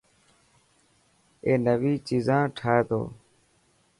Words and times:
اي 1.45 1.53
نوي 1.65 1.93
چيزان 2.07 2.43
ٺاهي 2.57 2.79
تو. 2.89 3.01